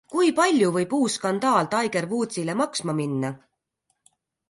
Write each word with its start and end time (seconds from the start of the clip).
Kui 0.11 0.29
palju 0.37 0.69
võib 0.77 0.95
uus 1.01 1.17
skandaal 1.19 1.71
Tiger 1.75 2.09
Woodsile 2.15 2.59
maksma 2.65 2.99
minna? 3.05 3.35